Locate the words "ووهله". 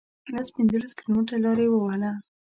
1.71-2.11